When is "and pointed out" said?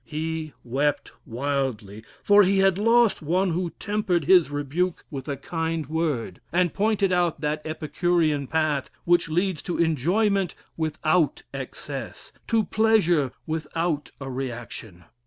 6.51-7.41